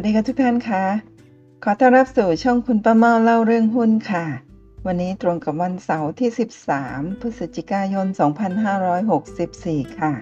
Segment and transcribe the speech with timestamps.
[0.00, 0.84] วัสดีค่ะทุกท่านค่ะ
[1.64, 4.26] ขอต้อนรับสู่ช่องคุณป้าเมาเล่าเรื่องหุ้นค่ะ
[4.86, 6.30] วันนี้ตรงกับวันเสาร์ที่
[6.74, 8.06] 13 พฤศจิกายน
[9.22, 10.12] 2564 ค่ะ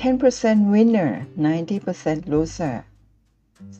[0.00, 1.10] 10% winner
[1.66, 2.76] 90% loser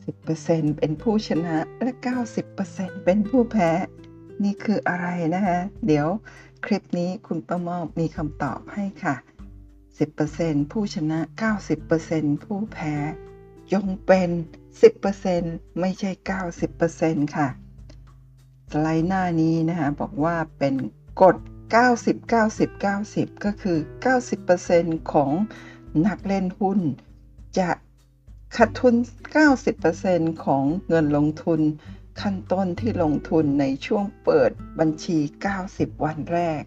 [0.03, 1.91] 10%เป็นผู้ชนะและ
[2.47, 3.71] 90%เป็นผู้แพ้
[4.43, 6.07] นี่คืออะไรนะคะเดี๋ยว
[6.65, 9.15] คลิปนี้คุณป้าเมามีคำตอบให้ค่ะ
[9.97, 11.19] 10%ผู้ชนะ
[11.81, 12.95] 90%ผู้แพ้
[13.73, 14.29] จงเป็น
[15.03, 16.11] 10%ไม่ใช่
[16.73, 17.47] 90%ค่ะ
[18.71, 20.75] สไลด์หน้านี้นะคะบอกว่าเป็น
[21.21, 21.37] กฎ
[21.73, 23.77] 90 90 90 ก็คือ
[24.45, 25.31] 90%ของ
[26.07, 26.79] นักเล่นหุ้น
[27.57, 27.69] จะ
[28.55, 28.95] ขาดทุน
[29.69, 31.61] 90%ของเงินลงทุน
[32.21, 35.17] ขั้นต้นที่ลงทุนในช่วงเปิดบัญชี
[35.61, 36.61] 90 วันแรก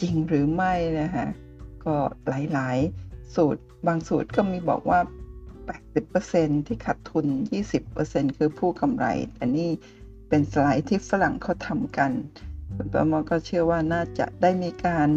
[0.00, 1.26] จริงหรือไม่นะคะ
[1.84, 1.96] ก็
[2.28, 5.00] หลาย ๆ สูตรบางสูตรก็มีบอกว่า
[5.78, 7.26] 80%ที่ขาดทุน
[7.82, 9.06] 20%คือผู้กำไร
[9.40, 9.70] อันนี้
[10.28, 12.12] เป็นสไลด์ที่ฝรั่งเขาทำกัน
[12.74, 15.08] คุณประมอก็เชื่อว่าน่าจะได้มีการ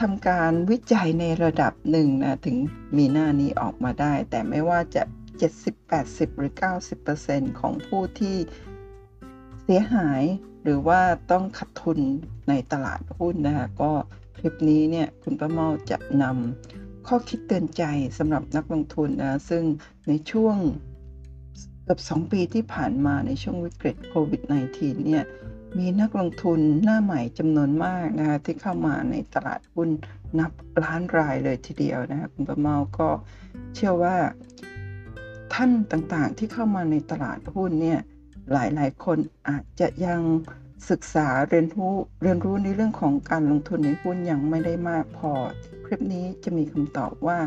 [0.00, 2.56] ทำการวิจัยในระดับหนึ่งนะ ถึง
[2.96, 5.02] มีหน้านี้ออกมาได้ แต่ไม่ว่าจะ
[5.40, 6.52] 70 80 หรือ
[7.06, 8.36] 90%ของผู้ที่
[9.62, 10.22] เสียหาย
[10.62, 11.98] หรือว่าต้องขาดทุน
[12.48, 13.92] ในตลาดหุ้นนะคะก็
[14.38, 17.84] คลิปนี้เนี่ยคุณประเมาจะนำ ข้อคิดเตือนใจ
[18.18, 19.64] สำหรับนักลงทุนนะซึ่ง
[20.08, 20.56] ในช่วง
[21.84, 24.42] เกือบ2 ปีที่ผ่านมาในช่วงวิกฤตโควิด
[24.74, 25.24] -19 เนี่ย
[25.78, 29.88] มีนักลงทุนหน้าใหม่จำนวนมากนะคะที่เข้ามาในตลาดหุ้น
[30.38, 33.08] นับล้านรายเลยทีเดียวนะคะคุณประเมาก็
[33.74, 34.16] เชื่อว่า
[35.54, 38.00] ท่านต่างๆที่เข้ามาในตลาดหุ้นเนี่ย
[38.52, 40.20] หลายๆ คนอาจจะยัง
[40.90, 45.32] ศึกษาเรียนรู้เรียนรู้ในเรื่องของการลงทุนในหุ้นยังไม่ได้มากพอ
[45.84, 47.38] คลิปนี้จะมีคำตอบว่า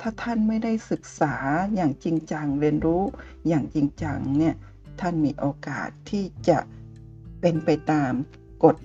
[0.00, 1.34] ถ้าท่านไม่ได้ศึกษา
[1.74, 3.02] อย่างจริงจังเรียนรู้
[3.48, 4.54] อย่างจริงจังเนี่ย
[5.00, 6.58] ท่านมีโอกาสที่จะ
[7.40, 8.12] เป็นไปตาม
[8.64, 8.76] กฎ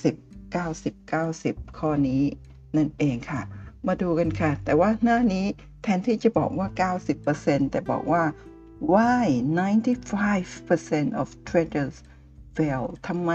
[0.00, 2.22] 90 90 90 ข้อนี้
[2.76, 3.42] นั่นเองค่ะ
[3.86, 5.46] มาดูกันค่ะ แต่ว่าหน้านี้
[5.82, 6.68] แทนที่จะบอกว่า
[7.20, 8.24] 90%แต่บอกว่า
[8.92, 9.26] why
[9.60, 11.96] 95% of traders
[12.56, 13.30] fail ทำไม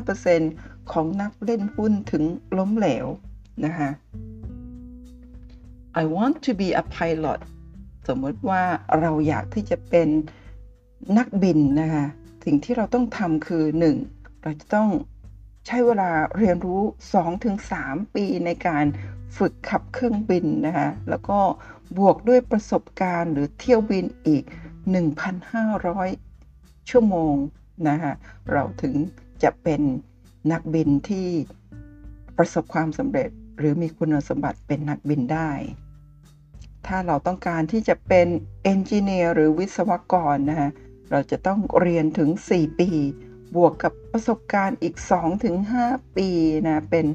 [0.00, 2.24] 95%ของนักเล่นหุ้นถึง
[2.58, 3.06] ล้มเหลว
[3.64, 3.90] นะคะ
[6.00, 7.40] I want to be a pilot
[8.08, 8.62] สมมติว่า
[9.00, 10.08] เราอยากที่จะเป็น
[11.18, 12.06] นักบินนะคะ
[12.44, 13.64] สิ่งที่เราต้องทำคือ
[14.04, 14.42] 1.
[14.42, 14.90] เราจะต้อง
[15.66, 16.82] ใช้เวลาเรียนรู้
[17.48, 18.84] 2-3 ปีในการ
[19.36, 21.38] ฝึกขับเครื่องบินนะคะแล้วก็
[21.98, 24.44] บวกด้วยประสบการณ์หรือเที่ยวบินอีก
[25.66, 27.34] 1,500 ชั่วโมง
[27.88, 28.12] นะคะ
[28.52, 28.94] เราถึง
[29.42, 29.80] จะเป็น
[30.52, 31.28] นักบินที่
[32.36, 35.50] ประสบความสำเร็จหรือมีคุณสมบัติเป็นนักบินได้
[36.86, 38.28] ถ้าเราต้องการที่จะเป็น
[38.62, 40.70] เอนจิเนียร์หรือวิศวกรนะคะ
[41.10, 42.90] เราจะต้องเรียนถึง 4 ปี
[43.56, 44.94] บวกกับประสบการณ์อีก
[45.56, 46.28] 2-5 ปี
[46.66, 47.06] นะเป็น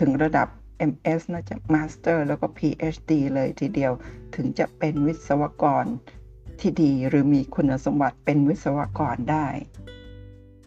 [0.00, 0.48] ถึงระดับ
[0.90, 3.92] MS น่าจะ Master แล้วก็ PhD เลยทีเดียว
[4.34, 5.84] ถึงจะเป็นวิศวกร
[6.60, 9.48] ที่ดีหรือมีคุณสมบัติเป็นวิศวกรได้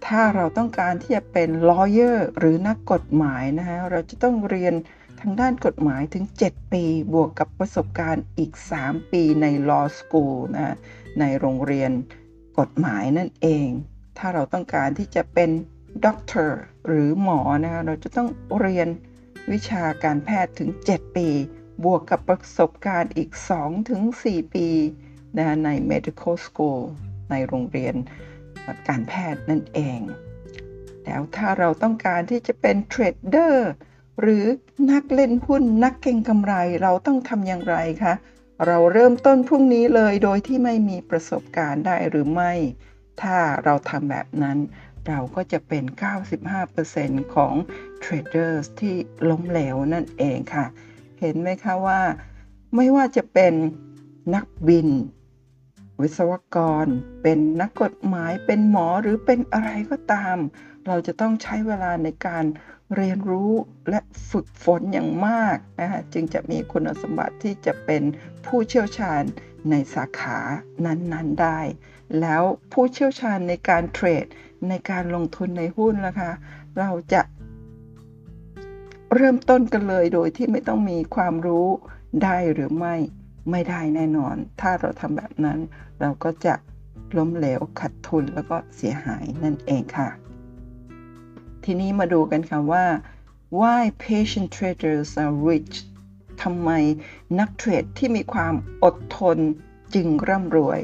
[0.05, 4.73] ถ้าเราต้องการที่จะเป็น lawyer หรือนักกฎหมายนะฮะเราจะต้องเรียน
[5.21, 6.83] ทางด้านกฎหมายถึง 7 ปี
[7.13, 8.51] บวกกับประสบการณ์อีก
[8.83, 10.75] 3 ปีใน law school นะ
[11.19, 11.91] ในโรงเรียน
[12.59, 13.67] กฎหมายนั่นเอง
[14.17, 15.49] ถ้าเราต้องการที่จะเป็น
[16.05, 18.87] ด็อกเตอร์หรือหมอนะคะเราจะต้องเรียน
[19.51, 21.27] วิชาการแพทย์ถึง 7 ปี
[21.83, 23.29] บวกกับประสบการณ์อีก
[23.91, 24.67] 2-4 ปี
[25.37, 26.81] นะใน medical school
[27.31, 27.95] ในโรงเรียน
[28.87, 29.99] การแพทย์นั่นเอง
[31.03, 33.69] แล้วถ้าเราต้องการที่จะเป็นเทรดเดอร์
[34.21, 34.45] หรือ
[34.91, 38.13] นักเล่นหุ้นนักเก็งกำไรเราต้องทำอย่างไรคะ
[38.67, 42.53] เราเริ่มต้นพรุ่งนี้เลยโดยที่ไม่มีประสบการณ์ได้หรือไม่
[43.21, 44.57] ถ้าเราทำแบบนั้น
[45.07, 45.83] เราก็จะเป็น
[46.59, 47.53] 95%ของ
[47.99, 48.95] เทรดเดอร์ที่
[49.29, 50.65] ล้มเหลวนั่นเองค่ะ
[51.19, 52.01] เห็นไหมคะว่า
[52.75, 53.53] ไม่ว่าจะเป็น
[54.35, 54.89] นักบิน
[56.01, 56.87] วิศวกร
[57.21, 60.37] เป็นนักกฎหมายเป็นหมอหรือเป็นอะไรก็ตาม
[60.87, 62.45] เราจะต้องใช้เวลาในการ
[62.95, 63.51] เรียนรู้
[63.89, 68.03] และฝึกฝนอย่างมากนะคะจึงจะมีคุณสมบัติที่จะเป็น
[68.45, 69.23] ผู้เชี่ยวชาญ
[69.69, 70.39] ในสาขา
[70.85, 71.59] นั้นๆได้
[72.19, 74.25] แล้วผู้เชี่ยวชาญในการเทรด
[74.69, 76.31] ในการลงทุนในหุ้นนะคะ
[76.79, 77.21] เราจะ
[79.13, 81.67] เริ่มต้นกันเลยโดยที่ไม่ต้องมีความรู้
[82.23, 82.95] ได้หรือไม่
[83.51, 85.59] ไม่ได้แน่นอน ถ้าเราทำแบบนั้น
[85.99, 86.53] เราก็จะ
[87.17, 90.09] ล้มเหลวขัดทุนแล้วก็เสียหายนั่นเองค่ะ
[91.63, 92.85] ทีนี้มาดูกันค่ะว่า
[93.59, 95.75] why patient traders are rich
[96.41, 96.69] ทำไม
[97.39, 98.53] นักเทรดที่มีความ
[98.83, 99.37] อดทน
[99.93, 100.79] จึงร่ำรวย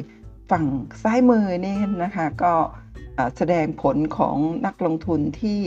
[0.52, 0.66] ฝั่ง
[1.04, 2.54] ซ้ายมือนี่นะคะ ก็
[3.38, 5.60] แสดงผลของนักลงทุนที่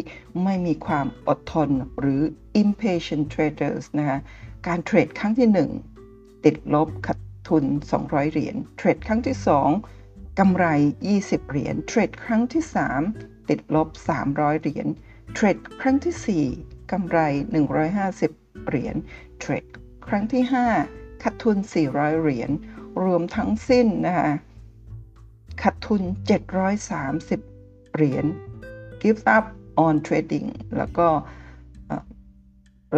[0.45, 1.69] ไม่มีความอดทน
[2.01, 2.21] หรือ
[2.63, 4.19] impatient traders นะคะ
[4.67, 5.96] การเทรดครั้งที่1
[6.47, 7.65] ติดลบขาดทุน
[7.99, 9.37] 200 เหรียญเทรดครั้งที่
[9.89, 10.67] 2กำไร
[11.11, 12.63] 20 เหรียญเทรดครั้งที่
[13.07, 13.89] 3 ติดลบ
[14.25, 14.87] 300 เหรียญ
[15.35, 17.19] เทรดครั้งที่ 4กำไร
[17.95, 18.97] 150 เหรียญ
[19.39, 19.65] เทรด
[20.07, 20.43] ครั้งที่
[20.85, 21.57] 5ขาดทุน
[21.89, 22.51] 400 เหรียญ
[23.03, 24.31] รวมทั้งสิ้นนะคะ
[25.63, 26.03] ขาดทุน
[27.19, 28.25] 730 เหรียญ
[29.03, 29.45] give up
[29.87, 31.09] on trading แล้วก็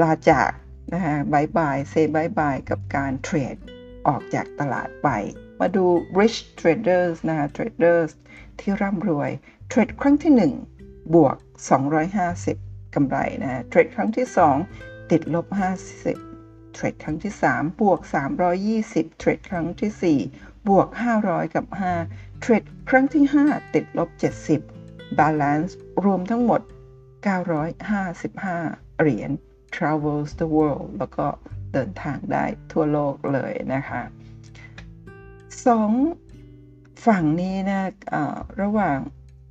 [0.03, 0.51] ลาจาก
[0.93, 3.57] นะคะ bye bye say bye bye กับการเทรด
[4.09, 5.09] ออกจากตลาดไป
[5.61, 5.85] มาดู
[6.19, 8.11] rich traders นะคะ traders
[8.59, 9.31] ที่ร่ำรวย
[9.69, 10.33] เทรดครั้งที่
[10.77, 11.37] 1 บวก
[12.15, 14.27] 250 กำไรนะเทรดครั้งที่
[14.69, 15.47] 2 ติดลบ
[16.11, 18.01] 50 เทรดครั้งที่ 3 บวก
[18.59, 20.89] 320 เทรดครั้งที่ 4 บวก
[21.23, 21.67] 500 กับ
[22.05, 24.09] 5 เทรดครั้งที่ 5 ติดลบ
[24.65, 25.73] 70 balance
[26.05, 26.61] รวมทั้งหมด
[27.41, 29.31] 955 เหรียญ
[29.77, 31.27] travels the world แล้วก็
[31.73, 34.03] เดินทางได้ทั่วโลกเลยนะคะ
[35.67, 35.93] สอง
[37.07, 38.23] ฝั่งนี้นะคะ
[38.63, 38.99] ระหว่าง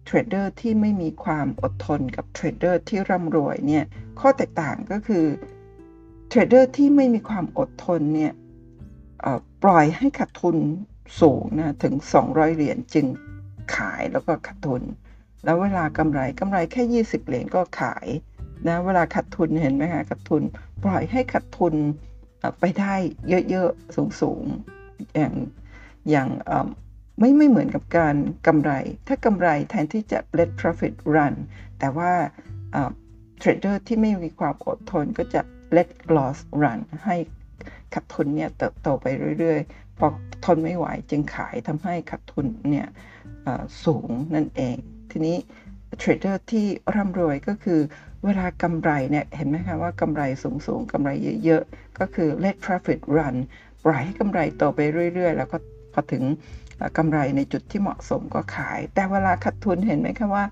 [0.05, 3.85] เทรดเดอร์ที่ไม่มีความอดทนกับเทรดเดอร์ที่ร่ำรวยเนี่ย
[4.19, 5.25] ข้อแตกต่างก็คือ
[6.27, 8.33] เทรดเดอร์ที่ไม่มีความอดทนเนี่ย
[9.63, 10.57] ปล่อยให้ขาดทุน
[11.21, 11.93] สูงนะถึง
[12.25, 13.05] 200 เหรียญจึง
[13.75, 14.83] ขายแล้วก็ขาดทุน
[15.43, 18.07] แล้วเวลากำไรกำไรแค่ 20 เหรียญก็ขาย
[18.68, 20.44] นะเวลาขาดทุนเห็นไหมคะขาดทุน
[20.83, 21.75] ปล่อยให้ขาดทุน
[22.59, 22.94] ไปได้
[23.50, 25.33] เยอะๆสูงๆอย่าง
[26.09, 26.27] อย่าง
[27.19, 28.15] ไม่ไม่เหมือนกับการ
[28.48, 28.71] กำไร
[29.07, 31.33] ถ้ากำไรแทนที่จะ let profit run
[31.80, 32.12] แต่ว่า
[33.39, 35.42] เทรดเดอร์ที่ไม่มีความอดทนก็จะ
[35.75, 37.15] let loss run ให้
[37.94, 39.06] ขาดทุนเนี่ยเติบโตไป
[39.39, 40.07] เรื่อยๆ พอ
[40.45, 42.88] ทนไม่ไหวจึงขายทำให้ขาดทุนเนี่ย
[43.86, 44.77] สูงนั่นเอง
[45.12, 45.38] ทีนี้
[45.97, 46.65] เทรดเดอร์ที่
[46.95, 47.79] ร่ำรวยก็คือ
[48.25, 51.11] เวลากำไรเนี่ยเห็นไหมคะว่ากำไรสูงๆกำไร
[51.45, 53.35] เยอะๆ ก็คือ let profit run
[53.83, 54.79] ปล่อยให้กำไรโตไป
[55.13, 55.57] เรื่อยๆ แล้วก็
[55.94, 56.23] พอถึง
[56.97, 60.45] กำไรในจุดที่เหมาะสมก็ขาย แต่เวลาขาดทุนเห็นไหมคะว่า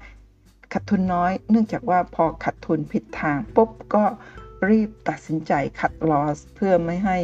[0.73, 4.03] ขาดทุนน้อย เนื่องจากว่าพอขาดทุนผิดทางปุ๊บก็
[4.69, 7.17] รีบตัดสินใจ cut loss เพื่อไม่ให้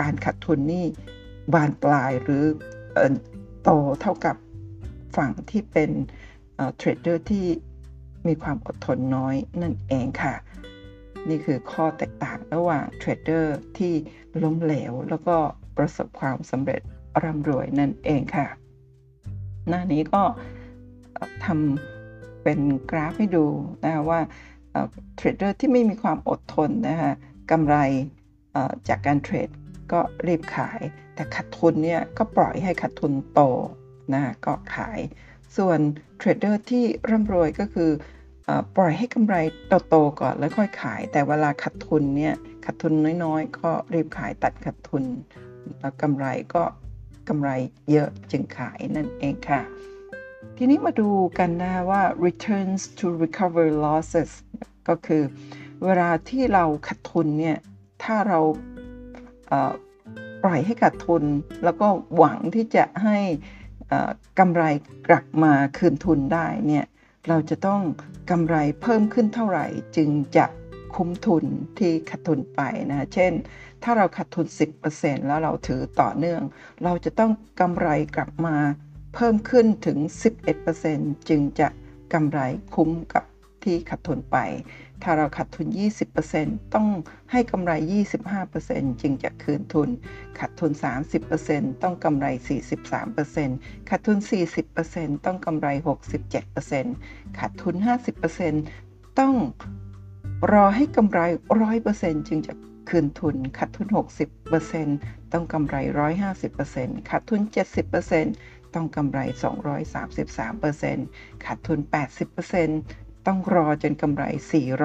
[0.00, 0.86] การขาดทุนนี่
[1.52, 2.44] บานปลายหรือ
[3.62, 4.36] โตเท่ากับ
[5.16, 5.90] ฝั่งที่เป็น
[6.76, 7.46] เทรดเดอร์ที่
[8.26, 10.34] มีความอดทนน้อยนั่นเองค่ะ
[11.28, 13.92] นี่คือข้อแตกต่างระหว่างเทรดเดอร์ที่
[14.42, 15.36] ล้มเหลว แล้วก็
[15.76, 16.80] ประสบความสำเร็จ
[17.22, 18.46] ร่ำรวยนั่นเองค่ะ
[19.68, 20.22] หน้านี้ก็
[21.44, 22.60] ทำเป็น
[22.90, 23.46] กราฟให้ดู
[23.84, 24.20] นะว่า
[25.16, 27.12] เทรดเดอร์ที่ไม่มีความอดทนนะคะ
[27.50, 27.76] กำไร
[28.88, 29.48] จากการเทรด
[29.92, 30.80] ก็รีบขาย
[31.14, 33.40] แต่ขาดทุนเนี่ยก็ปล่อยให้ขาดทุนโต
[34.14, 34.98] นะก็ขาย
[35.56, 35.78] ส่วน
[36.18, 37.90] เทรดเดอร์ที่ร่ำรวยก็คือ
[38.76, 39.36] ปล่อยให้กำไร
[39.88, 42.34] โตๆก่อนแล้วค่อยขาย แต่เวลาขาดทุนเนี่ย
[42.64, 42.92] ขาดทุน
[43.24, 45.04] น้อยๆ ก็รีบขายตัดขาดทุน
[45.80, 46.62] แล้วกำไรก็
[47.28, 47.50] กำไร
[47.90, 49.60] เยอะจึงขายนั่นเองค่ะ
[50.56, 54.30] ทีนี้มาดูกันนะว่า returns to recover losses
[54.88, 55.22] ก็คือ
[55.84, 57.58] เวลาที่เราขาดทุนเนี่ย
[58.02, 58.40] ถ้าเรา
[60.44, 61.22] ปล่อยให้ขาดทุน
[61.64, 63.18] แล้วก็หวังที่จะให้
[64.38, 64.62] กำไร
[65.08, 66.84] กลับมาคืนทุนได้เนี่ย
[67.28, 67.82] เราจะต้อง
[68.30, 70.46] กำไรเพิ่มขึ้นเท่าไหร่ จึงจะ
[70.94, 71.44] คุ้มทุน
[71.78, 72.60] ที่ขาดทุนไป
[72.90, 73.32] นะเช่น
[73.82, 74.46] ถ้าเราขาดทุน
[74.86, 76.42] 10%แล้วเราถือต่อเนื่อง
[76.84, 78.56] เราจะต้องกำไรกลับมา
[79.14, 79.98] เพิ่มขึ้นถึง
[80.64, 81.68] 11%จึงจะ
[82.12, 82.40] กำไร
[82.74, 83.24] คุ้มกับ
[83.64, 84.38] ที่ขาดทุนไป
[85.04, 85.66] ถ้าเราขาดทุน
[86.20, 86.86] 20%ต้อง
[87.32, 87.72] ให้กำไร
[88.32, 89.88] 25%จึงจะคืนทุน
[90.38, 90.72] ขาดทุน
[91.26, 92.26] 30%ต้องกำไร
[93.08, 94.18] 43%ขาดทุน
[94.72, 95.68] 40%ต้องกำไร
[96.52, 97.74] 67%ขาดทุน
[98.42, 99.34] 50%ต้อง
[100.52, 101.20] รอให้กำไร
[101.72, 102.52] 100%จึงจะ
[102.88, 103.88] คืนทุนขาดทุน
[104.60, 105.76] 60%ต้องกำไร
[106.42, 107.40] 150%ขาดทุน
[108.08, 109.18] 70%ต้องกำไร
[110.72, 111.78] 233%ขาดทุน
[112.44, 114.24] 80% ต้องรอจนกำไร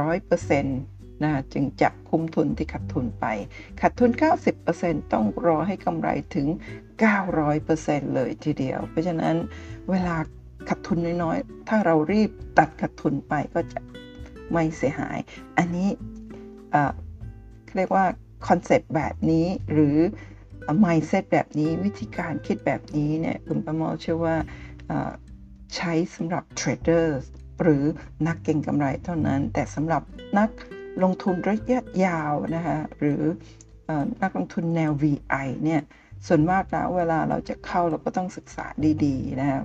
[0.07, 3.25] 400%นะจึงจะคุ้มทุนที่ขาดทุนไป
[3.81, 4.09] ขาดทุน
[4.61, 6.47] 90%ต้องรอให้กำไรถึง
[7.31, 9.35] 900%เลยทีเดียว เพราะฉะนั้น
[9.89, 10.15] เวลา
[10.69, 13.79] ขาดทุนน้อยๆ ถ้าเรารีบตัดขาดทุนไปก็จะ
[14.51, 15.17] ไม่เสียหาย
[15.57, 15.89] อันนี้
[17.75, 18.05] เรียกว่า
[18.47, 19.97] คอนเซปต์แบบนี้หรือ
[20.85, 24.35] mindset แบบนี้วิธีการคิดแบบนี้เนี่ยคุณประมอเชื่อว่า
[25.75, 27.19] ใช้สำหรับเทรดเดอร์
[27.61, 27.83] หรือ
[28.27, 30.01] นักเก็งกำไรเท่านั้น แต่สำหรับ
[30.39, 30.49] นัก
[31.03, 33.21] ลงทุนระยะยาวนะคะหรือ
[34.23, 35.81] นักลงทุนแนว VI เนี่ย
[36.27, 38.65] ส่วนมากนะเวลาเราจะเข้าเราก็ต้องศึกษา
[39.05, 39.63] ดีๆนะครับ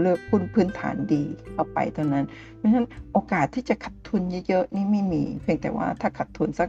[0.00, 1.22] เลือกหุ้นพื้นฐานดี
[1.52, 2.24] เข้าไปเท่านั้น
[2.56, 6.68] เพราะฉะนั้นโอกาสที่จะขัดทุนเยอะๆนี่ไม่มี เพียงแต่ว่าถ้าขัดทุนสัก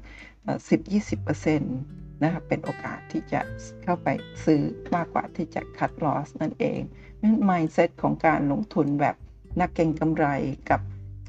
[0.92, 3.42] 10-20%นะครับเป็นโอกาสที่จะ
[3.84, 4.08] เข้าไป
[4.46, 4.62] ซื้อ
[4.96, 6.80] มากกว่าที่จะคัดลอสนั่นเอง
[7.16, 9.16] เพราะฉะนั้น mindset ของการลงทุนแบบ
[9.60, 10.26] นักเก็งกำไร
[10.70, 10.82] กับ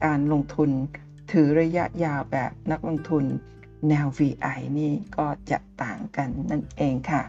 [0.04, 0.70] การลงทุน
[1.32, 3.24] ถือระยะยาวแบบนักลงทุน
[3.88, 7.22] แนว VI นี่ก็จะต่างกันนั่นเองค่ะ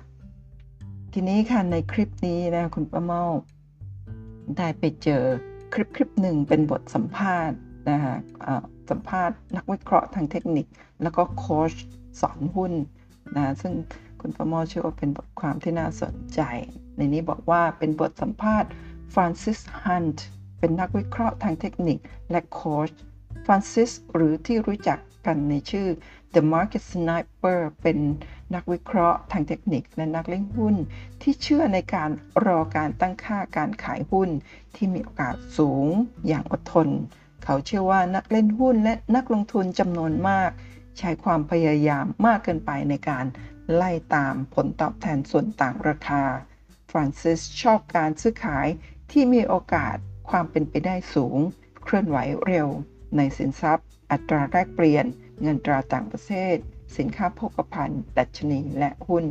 [1.13, 3.23] ทีนี้ค่ะในคลิปนี้นะคุณป้าเมา
[4.57, 5.23] ได้ไปเจอ
[5.73, 7.57] คลิปคลิปหนึ่งเป็นบทสัมภาษณ์
[7.89, 8.15] นะคะ
[8.89, 10.65] สัมภาษณ์นักวิเคราะห์ทางเทคนิค
[11.01, 11.73] แล้วก็โค้ช
[12.21, 12.73] สอนหุ้น
[13.35, 13.73] นะซึ่ง
[14.21, 16.41] คุณประมอเชื่อว่าเป็นบทความที่น่าสนใจ
[16.97, 18.69] ในนี้บอกว่าเป็นบทสัมภาษณ์
[19.13, 20.25] ฟรานซิสฮันต์
[20.59, 21.97] เป็นนักวิเคราะห์ทางเทคนิค
[22.31, 22.89] และโค้ช
[23.45, 25.87] ฟรานซิสหรือที่รู้จักกันในชื่อ
[26.33, 27.97] The Market Sniper เป็น
[28.55, 30.75] นักวิเคราะห์ทางเทคนิคและนักเล่นหุ้น
[31.21, 32.09] ที่เชื่อในการ
[32.45, 34.29] รอการตั้งค่าการขายหุ้น
[34.75, 35.85] ที่มีโอกาสสูง
[36.27, 36.87] อย่างอดทน
[37.43, 40.51] เขาเชื่อว่านักเล่นหุ้นและนักลงทุนจำนวนมาก
[40.97, 43.25] ใช้ความพยายามมากเกินไปในการ
[43.73, 46.23] ไล่ตามผลตอบแทนส่วนต่างราคา
[46.89, 48.67] ฟรานซิสชอบการซื้อขาย
[49.11, 49.97] ที่มีโอกาส
[50.29, 51.37] ความเป็นไปได้สูง
[51.83, 52.67] เคลื่อนไหวเร็ว
[53.17, 55.05] ในสินทรัพย์ อัตราแลกเปลี่ยน
[55.41, 56.57] เงินตราต่างประเทศ
[56.97, 59.25] สินค้าโภคภัณฑ์ ดัชนี และหุ้น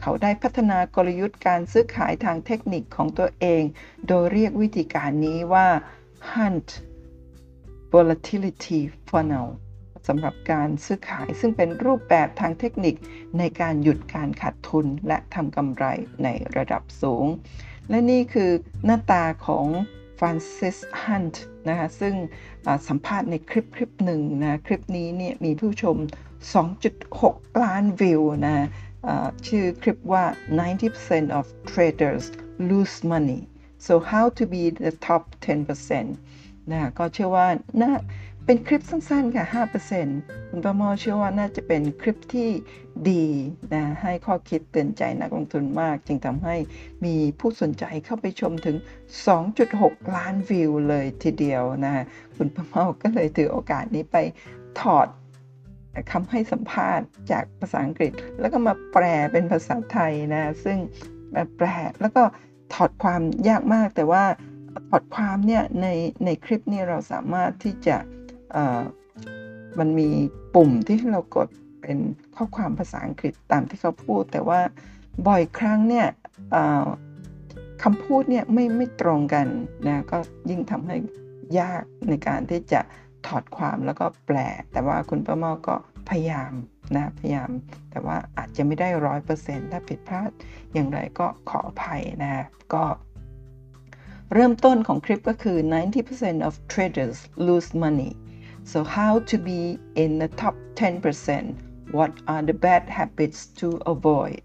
[0.00, 3.62] เขาได้พัฒนากลยุทธ์การซื้อขายทางเทคนิคของตัวเอง
[4.08, 5.68] โดยเรียกวิธีการนี้ว่า
[6.32, 6.68] hunt
[7.92, 9.48] volatility funnel
[10.06, 12.94] สำหรับการซื้อขายซึ่งเป็นรูปแบบทางเทคนิค
[13.38, 15.84] ในการหยุดการขาดทุนและทำกำไร
[16.24, 17.26] ในระดับสูง
[17.90, 18.50] และนี่คือ
[18.84, 19.66] หน้าตาของ
[20.18, 22.14] ฟรานซิสฮันต์นะคะซึ่ง
[22.88, 25.96] สัมภาษณ์ในคลิปคลิปหนึ่งนะคลิปนี้เนี่ยมีผู้ชม
[26.80, 28.66] 2.6 ล้านวิวนะ
[29.46, 30.24] ชื่อคลิปว่า
[30.80, 32.24] 90% of traders
[32.70, 33.40] lose money
[33.86, 36.04] so how to be the top 10%
[36.72, 37.48] นะก็เชื่อว่า
[37.82, 37.92] น่า
[38.46, 39.46] เป็นคลิปสั้นๆ ค่ะ
[40.02, 42.50] 5%คุณประมอเชื่อว่าน่าจะเป็นคลิปที่
[43.10, 43.24] ดี
[43.74, 46.56] นะ ให้ข้อคิดเตือนใจนักลงทุนมาก จึงทำให้
[47.04, 48.76] มีผู้สนใจเข้าไปชมถึง
[49.46, 52.04] 2.6 ล้านวิวเลยทีเดียวนะ
[52.36, 54.16] คุณประมอก็เลยถือโอกาสนี้ไป
[54.80, 55.06] ถอด
[56.12, 60.78] คำให้สัมภาษณ์จากภาษาอังกฤษ แล้วก็มาแปลเป็นภาษาไทยนะ ซึ่ง
[61.56, 61.68] แปล
[62.00, 62.22] แล้วก็
[62.74, 64.24] ถอดความยากมากแต่ว่า
[64.88, 65.86] ถอดความเนี่ยใน
[66.24, 67.98] ในคลิปนี้เราสามารถที่จะ
[69.78, 70.08] มันมี
[70.54, 71.48] ปุ่มที่เรากด
[71.82, 71.98] เป็น
[72.36, 74.60] ข้อความภาษาอังกฤษตามที่เขาพูด แต่ว่า
[75.26, 76.06] บ่อยครั้งเนี่ย
[77.82, 79.46] คำพูดเนี่ยไม่ไม่ตรงกัน
[79.88, 80.18] นะก็
[80.50, 80.96] ยิ่งทำให้
[81.60, 82.80] ยากในการที่จะ
[83.26, 84.38] ถอดความแล้วก็แปล
[84.72, 85.74] แต่ว่าคุณป้าเมาก็
[86.08, 86.52] พยายาม
[86.96, 87.50] นะพยายาม
[87.90, 90.30] แต่ว่าอาจจะไม่ได้ร้อยเปอร์เซ็นต์ถ้าผิดพลาด
[90.74, 92.84] อย่างไรก็ขออภัยนะก็
[94.34, 95.58] เริ่มต้นของคลิปก็คือ
[96.02, 98.12] 90% of traders lose money
[98.72, 99.60] So how to be
[100.02, 101.54] in the top 10%
[101.98, 104.44] What are the bad habits to avoid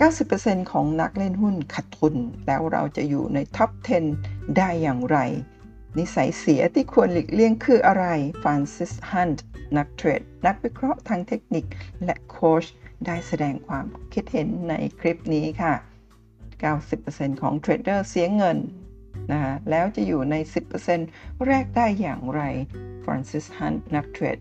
[0.00, 2.14] 90%ของนักเล่นหุ้นขาดทุน
[2.46, 3.70] แล้วเราจะอยู่ในท็อป
[4.14, 5.18] 10 ได้อย่างไร
[5.98, 8.06] นิสัยเสียที่ควรหลีกเลี่ยงคืออะไร
[8.42, 9.44] ฟรานซิสฮันต์
[9.76, 11.64] นักเทรด นักวิเคราะห์ทางเทคนิค
[12.04, 12.64] และโค้ช
[13.06, 15.74] ได้แสดงความคิดเห็นในคลิปนี้ค่ะ
[16.62, 18.58] 90%ของเทรดเดอร์เสียเงิน
[19.30, 20.34] นะแล้วจะอยู่ใน
[20.90, 22.42] 10%แรกได้อย่างไร
[23.04, 24.38] ฟรานซิสฮันนักเทรด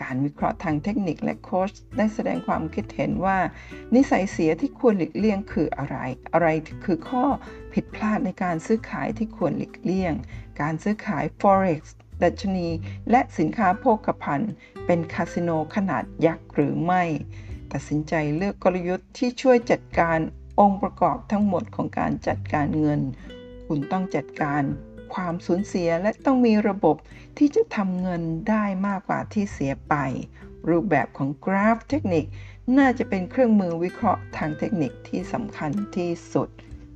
[0.00, 3.38] การวิเคราะห์ทางเทคนิคและโค้ชได้แสดงความคิดเห็นว่า
[3.94, 5.96] นิสัยเสียที่ควรหลีกเลี่ยงคืออะไร
[6.32, 6.48] อะไร
[6.84, 7.24] คือข้อ
[7.72, 10.14] ผิดพลาดในการซื้อขายที่ควรหลีกเลี่ยง
[10.60, 11.82] การซื้อขาย forex
[12.22, 12.68] ดัชนี
[13.10, 14.52] และสินค้าโภคภัณฑ์
[14.86, 17.02] เป็นคาสิโนขนาดยักษ์หรือไม่
[17.72, 20.18] ตัดสินใจเลือกกลยุทธ์ที่ช่วยจัดการ
[20.60, 23.00] องค์ประกอบทั้งหมดของการจัดการเงิน
[23.72, 24.62] คุณต้องจัดการ
[25.14, 26.96] ความสูญเสียและต้องมีระบบ
[27.38, 29.94] ที่จะทำเงินได้มากกว่าที่เสียไป
[30.68, 32.24] รูปแบบของกราฟเทคนิค
[32.78, 36.48] น่าจะเป็นเครื่องมือวิเคราะห์ทางเทคนิคที่สำคัญที่สุด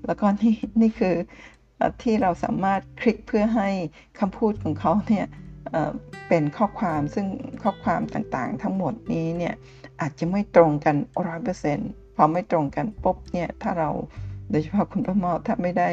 [0.07, 1.17] แล้วก็นี่นี่คือ
[2.03, 3.69] ที่เราสามารถคลิกเพื่อให้
[4.19, 5.27] คำพูดของเขาเนี่ย
[6.29, 7.27] เป็นข้อความซึ่ง
[7.63, 9.55] ข้อความต่างๆ ทั้งหมดนี้เนี่ย
[10.01, 13.91] อาจจะไม่ตรงกันร้อยเปอร์เซ็นต์พอไม่ตรงกันปุ๊บเนี่ยถ้าเรา
[14.51, 15.91] โดยเฉพาะคุณพ่อมอถ้าไม่ได้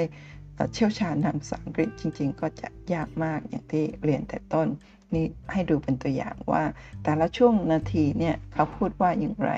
[0.73, 4.67] เชี่ยวชาญทางภาษาอังกฤษจริง ๆ ก็จะยากมากอย่างที่เรียนแต่ต้น
[5.13, 6.63] นี่ให้ดูเป็นตัวอย่างว่า
[7.03, 9.51] แต่ละช่วงนาทีเนี่ยเขาพูดว่าอย่างไร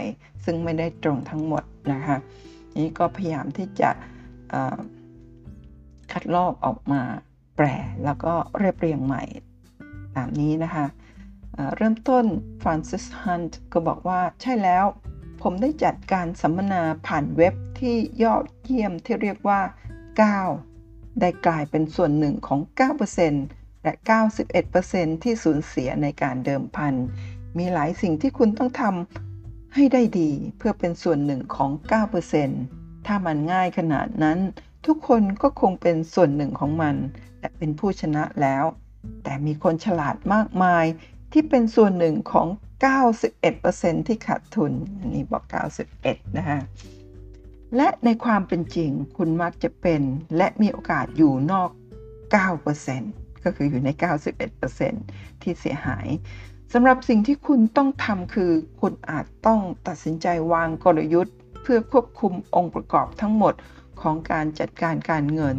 [0.46, 2.18] ซึ่งไม่ได้ตรงทั้งหมดนะคะ
[2.78, 3.90] นี่ก็พยายามที่จะ
[6.12, 7.02] คัดลอกออกมา
[7.56, 7.66] แปล
[8.04, 9.24] แล้วก็เรียบเรียงใหม่
[10.16, 10.86] ตามนี้นะคะ
[11.76, 12.26] เริ่มต้น
[12.62, 14.86] ฟรานซิสฮันต์ก็บอกว่าใช่แล้ว
[15.42, 19.60] ผผมได้จัดการสัมมนาผ่านเว็บที่ยอดเยี่ยมที่เรียกว่า
[20.42, 20.73] 9
[21.20, 22.60] ได้กลายเป็นส่วนหนึ่งของ
[23.22, 23.94] 9%และ
[24.58, 26.94] 91%ที่สูญเสียในการเดิมพัน
[27.58, 31.72] มีหลายสิ่งที่คุณต้องทำให้ได้ดีเพื่อเป็นส่วนหนึ่งของ
[32.38, 34.40] 9%ถ้ามันง่ายขนาดนั้น
[34.86, 36.96] ทุกคนก็คงเป็นส่วนหนึ่งของมัน
[37.40, 38.64] และเป็นผู้ชนะแล้ว
[39.24, 40.86] แต่มีคนฉลาดมากมาย
[41.32, 42.48] ที่เป็นส่วนหนึ่งของ
[43.28, 45.44] 91%ที่ขาดทุน อันนี้บอก
[45.92, 46.60] 91 นะคะ
[47.76, 50.02] และในความเป็นจริงคุณมักจะเป็น
[50.38, 51.70] และมีโอกาสอยู่นอก
[52.38, 53.90] 9%ก็คืออยู่ใน
[54.66, 56.08] 91%ที่เสียหาย
[56.74, 58.52] สำหรับสิ่งที่คุณต้องทำคือ
[58.82, 63.54] คุณอาจต้องตัดสินใจวางกลยุทธ์ เพื่อควบคุมองค์ประกอบทั้งหมด
[64.02, 65.58] ของการจัดการการเงิน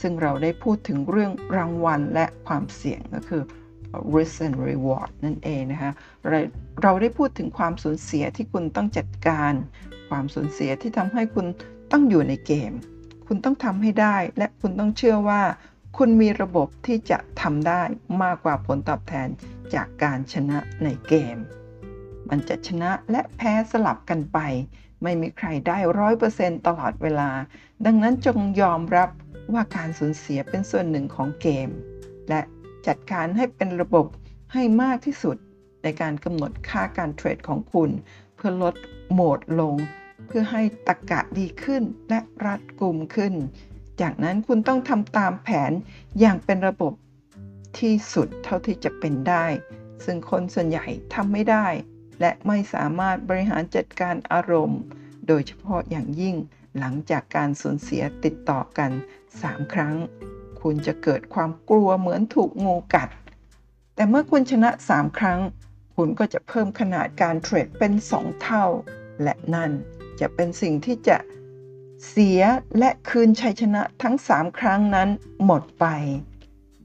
[0.00, 3.42] ซึ่งเราได้พูดถึงเรื่องรางวัลและความเสี่ยงก็คือ
[4.14, 5.92] risk and reward นั่นเองนะคะ
[6.28, 6.38] เรา
[6.82, 9.52] เราได้พูดถึงความสูญเสียที่คุณต้องจัดการ
[10.12, 11.46] ความสูญเสียที่ทำให้คุณ
[11.92, 12.72] ต้องอยู่ในเกม
[13.26, 15.42] คุณต้องทำให้ได้ และคุณต้องเชื่อว่า
[15.98, 17.82] คุณมีระบบที่จะทำได้
[18.22, 19.28] มากกว่าผลตอบแทน
[19.74, 21.36] จากการชนะในเกม
[22.28, 24.38] มันจะชนะและแพ้สลับกันไป
[25.02, 27.30] ไม่มีใครได้ร้อยเปอร์เซ็นต์ตลอดเวลา
[27.86, 29.10] ดังนั้นจงยอมรับ
[29.52, 31.68] ว่าการสูญเสียเป็นส่วนหนึ่งของเกม
[32.28, 32.40] และ
[32.86, 34.06] จัดการให้เป็นระบบ
[34.52, 35.36] ให้มากที่สุด
[35.82, 37.90] ในการกำหนดค่าการเทรดของคุณ
[38.34, 38.74] เพื่อลด
[39.12, 39.76] โหมดลง
[40.34, 43.34] พื่อให้ตะกกะดีขึ้นและรัดกุมขึ้น
[44.00, 45.72] จากนั้นคุณต้องทำตามแผน
[46.20, 46.92] อย่างเป็นระบบ
[47.78, 49.46] ที่สุดเท่าที่จะเป็นได้
[50.04, 51.66] ซึ่งคนส่วนใหญ่ทำไม่ได้
[52.20, 54.80] และไม่สามารถบริหารจัดการอารมณ์
[55.26, 56.36] โดยเฉพาะอย่างยิ่ง
[56.78, 58.90] หลังจากการสูญเสียติดต่อกัน
[59.32, 59.94] 3 ครั้ง
[60.60, 63.08] คุณจะเกิดความกลัวเหมือนถูกงูกัด
[63.94, 65.40] แต่เมื่อคุณชนะ 3 ครั้ง
[65.96, 68.64] คุณก็จะเพิ่มขนาดการเทรดเป็น 2 เท่า
[69.22, 69.72] และนั่น
[70.20, 71.18] จะเป็นสิ่งที่จะ
[72.08, 72.40] เสีย
[72.78, 75.08] และคืนชัยชนะทั้ง 3 ครั้งนั้น
[75.44, 75.86] หมดไป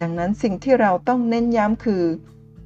[0.02, 2.04] ดังนั้นสิ่งที่เราต้องเน้นย้ำคือ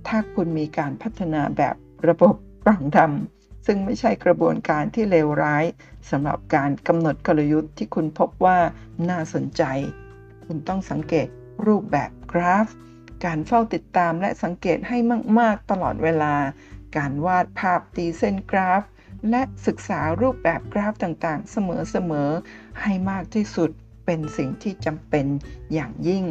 [0.07, 1.75] ถ้าคุณมีการพัฒนาแบบ
[2.07, 5.65] ระบบกล่องดำซึ่งไม่ใช่กระบวนการที่เลวร้าย
[6.09, 8.57] สำหรับการกำหนดกลยุทธ์ที่คุณพบว่า
[9.09, 9.63] น่าสนใจ
[10.45, 11.27] คุณต้องสังเกต
[11.65, 12.67] รูปแบบกราฟ
[13.25, 14.97] การเฝ้าติดตามและสังเกตให้
[15.39, 16.33] มาก ๆ ตลอดเวลา
[16.97, 18.81] การวาดภาพตีเส้นกราฟ
[19.29, 21.57] และศึกษารูปแบบกราฟต่างๆ เส
[22.09, 23.69] มอๆ ให้มากที่สุด
[24.05, 25.25] เป็นสิ่งที่จำเป็น
[25.73, 26.25] อย่างยิ่ง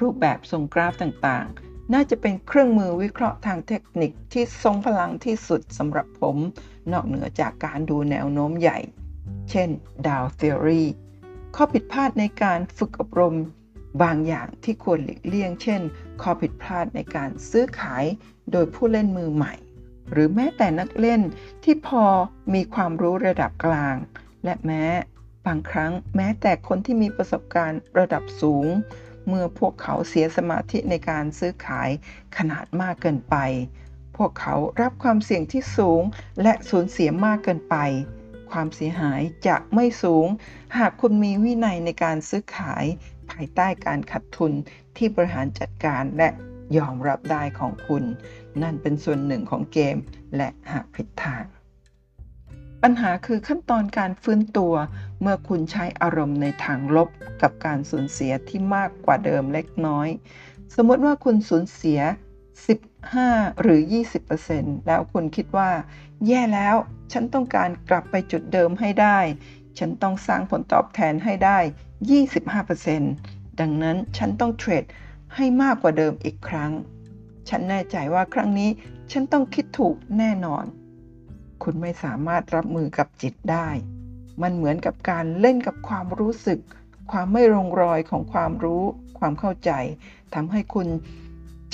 [0.00, 6.36] รูปแบบทรงกราฟต่างๆ น่าจะเป็นเครื่องมือวิเคราะห์ทางเทคนิคที่ทรงพลังที่สุดสำหรับผม
[6.92, 8.78] นอกเหนือจากการดูแนวโน้มใหญ่
[9.50, 9.68] เช่น
[10.08, 10.82] ดาวเทอรี
[11.56, 13.36] ข้อผิดพลาดในการฝึกอบรม
[14.02, 15.80] บางอย่างที่ควรหลีกเลี่ยง เช่น
[16.22, 18.04] ข้อผิดพลาดในการซื้อขาย
[18.52, 19.54] โดยผู้เล่นมือใหม่
[20.12, 21.20] หรือแม้แต่นักเล่น
[21.64, 22.04] ที่พอ
[22.54, 23.96] มีความรู้ระดับกลาง
[24.44, 24.84] และแม้
[25.46, 28.66] บางครั้งแม้แต่คนที่มีประสบการณ์ระดับสูง
[29.28, 31.90] เมื่อพวกเขาเสียสมาธิในการซื้อขาย
[32.36, 33.36] ขนาดมากเกินไป
[34.16, 36.02] พวกเขารับความเสี่ยงที่สูง
[36.42, 37.76] และสูญเสียมากเกินไป
[38.50, 40.26] ความเสียหายจะไม่สูง
[40.78, 42.84] หากคุณมีวินัยในการซื้อขาย
[43.30, 44.52] ภายใต้การขัดทุน
[44.96, 46.28] ที่บริหารจัดการและ
[46.76, 48.04] ยอมรับได้ของคุณ
[48.62, 49.96] นั่นเป็นส่วนหนึ่งของเกม
[50.36, 51.44] และหากผิดทาง
[52.82, 54.74] ปัญหาคือขั้นตอนการฟื้นตัว
[55.20, 57.08] เมื่อคุณใช้อารมณ์ในทางลบ
[57.42, 60.08] กับการสูญเสียที่มากกว่าเดิมเล็กน้อย
[60.74, 62.00] สมมติว่าคุณสูญเสีย
[62.80, 63.80] 15 หรือ
[64.34, 65.70] 20%แล้วคุณคิดว่า
[66.26, 66.76] แย่แล้ว
[67.12, 69.18] ฉันต้องการกลับไปจุดเดิมให้ได้
[69.78, 71.58] ฉันต้องสร้างผลตอบแทนให้ได้
[72.80, 74.84] 25%ดังนั้นฉันต้องเทรด
[75.36, 76.72] ให้มากกว่าเดิมอีกครั้ง
[77.48, 78.70] ฉันแน่ใจว่าครั้งนี้
[79.12, 80.64] ฉันต้องคิดถูกแน่นอน
[81.62, 83.68] คุณไม่สามารถรับมือกับจิตได้
[84.42, 86.60] มันเหมือนกับการเล่นกับความรู้สึก
[87.12, 88.82] ความไม่ลงรอยของความรู้
[89.18, 89.70] ความเข้าใจ
[90.34, 90.88] ทำให้คุณ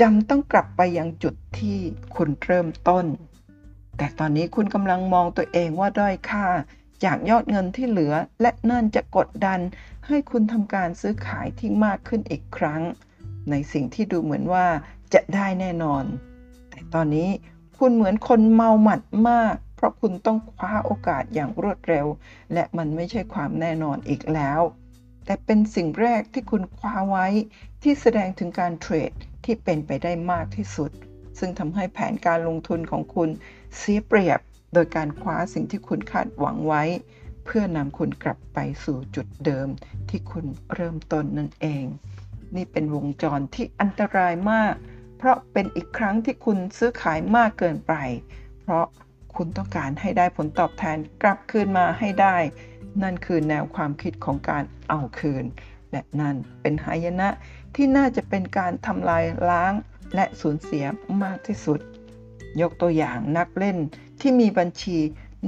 [0.01, 1.79] จำต้องกลับไปยังจุดที่
[2.17, 3.05] คุณเริ่มต้น
[3.97, 6.47] แต่ตอนนี้คุณกำลังมองตัวเองว่าด้อยค่า
[7.05, 9.61] จากยอดเงินที่เหลือ และนั่นจะกดดัน
[10.07, 12.83] ให้คุณทำการซื้อขายที่มากขึ้นอีกครั้ง
[13.51, 14.67] ในสิ่งที่ดูเหมือนว่า
[15.15, 16.05] จะได้แน่นอน
[16.71, 17.29] แต่ตอนนี้
[17.79, 22.07] คุณเหมือนคนเมาหมัดมาก เพราะคุณต้องคว้าโอกาสอย่างรวดเร็ว
[22.53, 24.61] และมันไม่ใช่ความแน่นอนอีกแล้ว
[25.25, 27.27] แต่เป็นสิ่งแรกที่คุณคว้าไว้
[27.83, 29.13] ที่แสดงถึงการเทรด
[29.45, 30.91] ที่เป็นไปได้มากที่สุด
[31.39, 33.29] ซึ่งทำให้แผนการลงทุนของคุณ
[33.77, 34.41] เสียเปรียบ
[34.75, 36.83] โดยการคว้าสิ่งที่คุณคาดหวังไว้
[37.45, 39.69] เพื่อนำคุณกลับไปสู่จุดเดิม
[40.09, 41.85] ที่คุณเริ่มต้นนั่นเอง
[42.57, 44.75] นี่เป็นวงจรที่อันตรายมาก
[45.19, 47.93] เพราะเป็นอีกครั้งที่คุณซื้อขายมากเกินไป
[48.63, 48.87] เพราะ
[49.37, 52.37] คุณต้องการให้ได้ผลตอบแทนกลับคืนมาให้ได้
[53.03, 55.45] นั่นคือแนวความคิดของการเอาคืน
[55.91, 57.29] และนั่นเป็นหายนะ
[57.75, 59.73] ที่น่าจะเป็นการทำลายล้าง
[60.15, 60.85] และสูญเสีย
[61.23, 61.81] มากที่สุด
[62.61, 63.79] ยกตัวอย่างนักเล่น
[64.21, 64.99] ที่มีบัญชี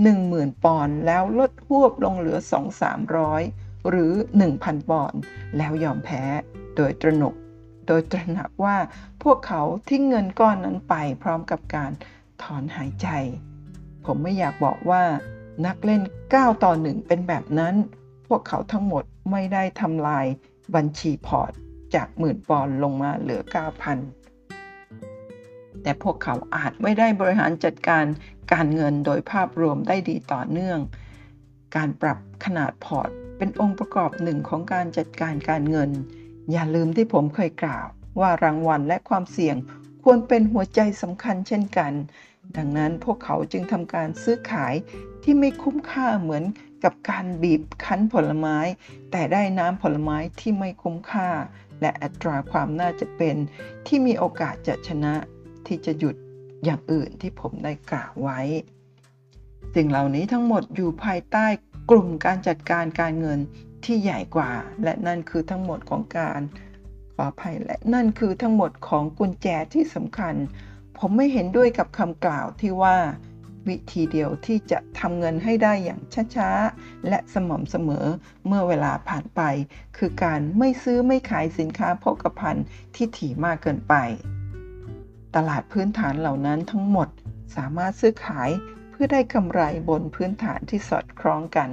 [0.06, 2.38] 10,000 ปอนด์แล้วลดหวบลงเหลือ
[3.12, 4.12] 2-300 หรือ
[4.50, 5.20] 1,000 ปอนด์
[5.56, 6.22] แล้วยอมแพ้
[6.76, 7.34] โดยตระหนก
[7.86, 8.76] โดยตระหนักว่า
[9.22, 11.90] พวกเขาทิ้งเงินก้อนนั้นไปพร้อมกับการ
[12.42, 13.08] ถอนหายใจ
[14.04, 15.02] ผมไม่อยากบอกว่า
[15.66, 17.74] นักเล่น 9 ต่อ1เป็นแบบนั้น
[18.26, 20.26] พวกเขาทั้งหมดไม่ได้ทำลาย
[20.74, 21.52] บัญชีพอร์ต
[21.94, 23.42] จากหมื่นปอนด์ลงมาเหลือ
[24.42, 28.04] 9,000 แต่พวกเขาอาจไม่ได้บริหารจัดการ
[28.52, 30.78] การเงินโดยภาพรวมได้ดีต่อเนื่อง
[31.76, 33.08] การปรับขนาดพอร์ต
[33.38, 35.90] เป็นองค์ประกอบหนึ่งของการจัดการการเงิน
[36.52, 37.86] อย่าลืมที่ผมเคยกล่าว
[38.20, 39.56] ว่ารางวัลและความเสี่ยง
[40.04, 41.92] ควรเป็นหัวใจสำคัญเช่นกัน
[42.56, 44.74] ดังนั้นพวกเขาจึงทำการซื้อขาย
[45.22, 46.44] ที่ไม่คุ้มค่าเหมือน
[46.84, 48.58] กับการบีบคั้นผลไม้
[49.10, 51.30] แต่ได้น้ำผลไม้ที่ไม่คุ้มค่า
[51.80, 53.36] และอัตราความน่าจะเป็น
[53.86, 55.14] ที่มีโอกาสจะชนะ
[55.66, 56.16] ที่จะหยุด
[56.64, 58.40] อย่างอื่นที่ผมได้กล่าวไว้
[59.74, 61.46] สิ่งเหล่านี้ทั้งหมดอยู่ภายใต้
[61.90, 63.40] กลุ่มการจัดการการเงิน
[63.86, 64.50] ที่ใหญ่กว่า
[64.82, 66.40] และนั่นคือทั้งหมดของการ
[67.14, 70.34] ขออภัยและนั่นคือทั้งหมดของกุญแจที่สำคัญ
[70.98, 72.96] ผมไม่เห็นด้วยกับคำกล่าวที่ว่า
[73.68, 76.00] วิธีเดียวที่จะทำเงินให้ได้อย่าง
[76.36, 78.06] ช้าๆ และสม่ำเสมอ
[78.46, 79.40] เมื่อเวลาผ่านไป
[79.96, 83.94] คือการไม่ซื้อไม่ขายสินค้าโภคภัณฑ์ที่ถี่มากเกินไป
[85.34, 87.08] ตลาดพื้นฐานเหล่านั้นทั้งหมด
[87.56, 88.50] สามารถซื้อขาย
[88.90, 91.70] เพื่อได้กำไรบนพื้นฐานที่สอดคล้องกัน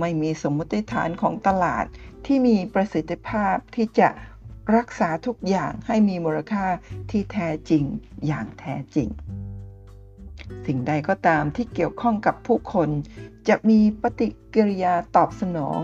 [0.00, 1.84] ไม่มีสมมติฐานของตลาด
[2.26, 4.08] ที่มีประสิทธิภาพที่จะ
[4.76, 6.66] รักษาทุกอย่างให้มีมูลค่า
[7.10, 7.84] ที่แท้จริง
[8.26, 9.08] อย่างแท้จริง
[10.66, 12.88] สิ่งใดก็ตามที่เกี่ยวข้องกับผู้คน
[13.48, 15.80] จะมีปฏิกิริยาตอบสนอง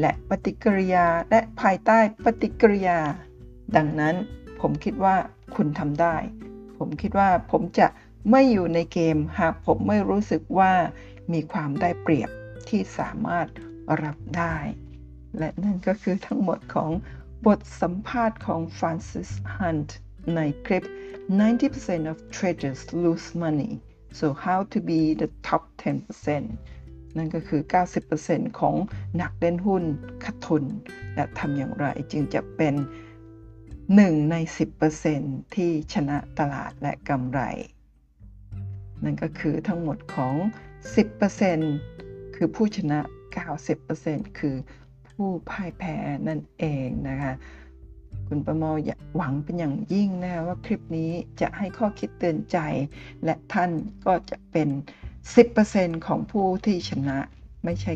[0.00, 2.98] และปฏิกิริยาและภายใต้ปฏิกิริยา
[3.76, 4.14] ดังนั้น
[4.60, 5.16] ผมคิดว่า
[5.56, 6.16] คุณทำได้
[6.78, 7.88] ผมคิดว่าผมจะ
[8.30, 10.72] ไม่อยู่ในเกมหากผมไม่รู้สึกว่า
[11.32, 12.30] มีความได้เปรียบ
[12.68, 13.48] ที่สามารถ
[14.02, 14.56] รับได้
[15.38, 16.90] และนั่นก็คือทั้งหมดของ
[17.46, 19.90] บทสัมภาษณ์ของ Francis Hunt
[20.34, 20.84] ในคลิป
[21.48, 23.72] 90% of traders lose money
[24.18, 27.62] so how to be the top 10%นั่นก็คือ
[28.10, 28.76] 90%ของ
[29.20, 29.84] นักเล่นหุ้น
[30.24, 30.64] ขาดทุน
[31.14, 32.74] และทำอย่างไรจึงจะเป็น
[33.52, 34.36] 1 ใน
[34.94, 37.40] 10%ที่ชนะตลาดและกำไร
[39.04, 40.34] นั่นก็คือทั้งหมดของ
[41.00, 41.99] 10%
[42.42, 43.00] คือผู้ชนะ
[43.68, 44.56] 90%คือ
[45.08, 45.96] ผู้พ่ายแพ้
[46.28, 47.32] นั่นเองนะคะ
[48.28, 48.70] คุณประมอ
[49.16, 52.58] หวังเป็นอย่างยิ่งนะว่าคลิปนี้จะให้ข้อคิดเตือนใจ
[53.24, 53.70] และท่าน
[54.06, 54.68] ก็จะเป็น
[55.36, 57.18] 10%ของผู้ที่ชนะ
[57.64, 57.92] ไม่ใช่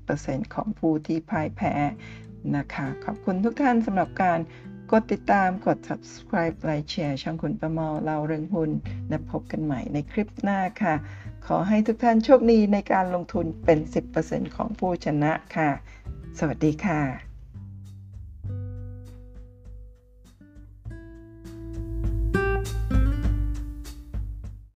[0.00, 1.72] 90%ของผู้ที่พ่ายแพ้
[2.56, 4.40] นะคะ ขอบคุณทุกท่านสำหรับการ
[4.90, 8.70] กดติดตามกด subscribe ไลค์แชร์ช่องคุณประมอเราเรื่องหุ้น
[9.08, 10.94] และพบกันใหม่ในคลิปหน้าค่ะ
[11.48, 13.78] ขอให้ทุกท่านโชคดีในการลงทุนเป็น
[14.16, 15.70] 10%ของผู้ชนะค่ะ
[16.38, 17.33] สวัสดีค่ะ